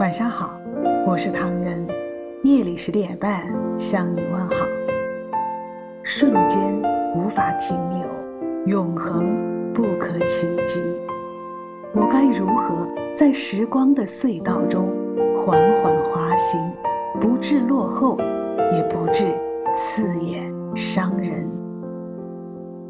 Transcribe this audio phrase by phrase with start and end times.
[0.00, 0.58] 晚上好，
[1.06, 1.86] 我是唐人，
[2.42, 3.42] 夜里十点半
[3.76, 4.54] 向你问好。
[6.02, 6.74] 瞬间
[7.14, 8.08] 无法停留，
[8.64, 9.28] 永恒
[9.74, 10.80] 不可企及。
[11.94, 14.88] 我该如何在时光的隧道中
[15.36, 16.72] 缓缓滑行，
[17.20, 18.16] 不致落后，
[18.72, 19.38] 也不致
[19.74, 21.46] 刺眼伤人？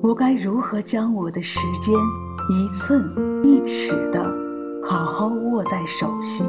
[0.01, 1.93] 我该如何将我的时间
[2.53, 3.05] 一寸
[3.43, 4.25] 一尺的
[4.81, 6.47] 好好握在手心？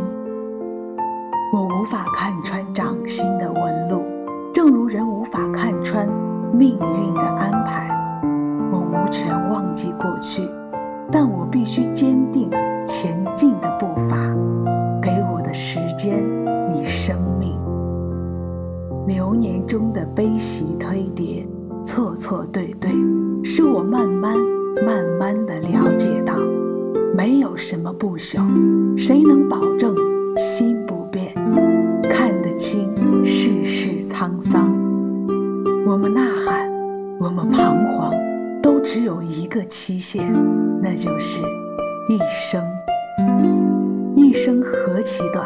[1.53, 4.05] 我无法看穿掌心的纹路，
[4.53, 6.07] 正如人无法看穿
[6.53, 7.89] 命运的安排。
[8.71, 10.49] 我无权忘记过去，
[11.11, 12.49] 但我必须坚定
[12.87, 14.15] 前进的步伐。
[15.01, 16.23] 给我的时间
[16.73, 17.59] 以生命。
[19.05, 21.45] 流年中的悲喜推叠，
[21.83, 22.91] 错错对对，
[23.43, 24.37] 使我慢慢
[24.85, 26.35] 慢慢的了解到，
[27.13, 28.39] 没有什么不朽。
[28.95, 29.93] 谁能保证
[30.37, 30.77] 心？
[31.11, 31.33] 变
[32.09, 32.89] 看得清
[33.23, 34.73] 世事沧桑，
[35.85, 36.71] 我们呐喊，
[37.19, 38.13] 我们彷徨，
[38.61, 40.33] 都只有一个期限，
[40.81, 41.41] 那就是
[42.07, 42.63] 一生。
[44.15, 45.45] 一生何其短，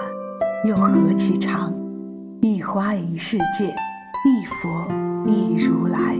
[0.66, 1.73] 又何其长？
[2.41, 4.88] 一花一世界，一佛
[5.25, 6.16] 一如来。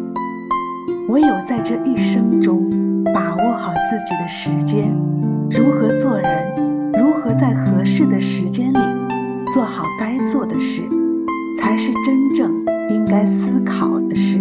[1.10, 2.68] 唯有在这一生中，
[3.14, 4.92] 把握好自己的时间，
[5.52, 6.56] 如何做人，
[6.94, 8.80] 如何在合适的时间里
[9.56, 10.82] 做好该做的事。
[11.58, 12.52] 才是真正
[12.90, 14.38] 应该思考的事。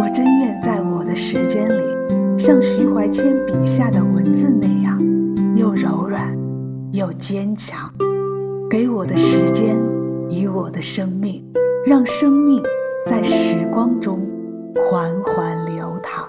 [0.00, 5.02] 我真愿在我的时间里，像徐怀谦笔下的文字那样，
[5.56, 6.32] 又柔软
[6.92, 7.92] 又坚强。
[8.70, 9.76] 给我的时间，
[10.28, 11.44] 以我的生命，
[11.84, 12.62] 让生命
[13.04, 14.24] 在时光中
[14.76, 16.28] 缓缓流淌。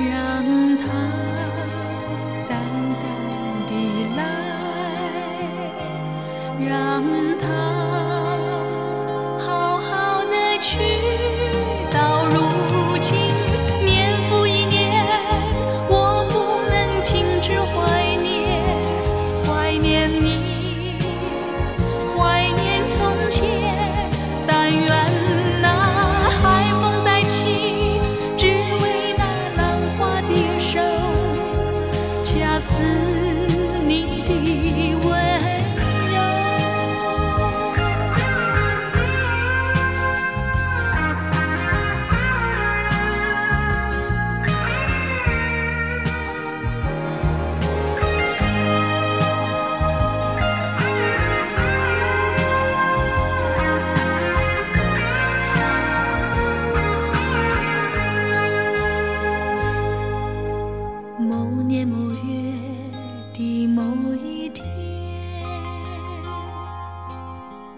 [0.00, 1.03] 让它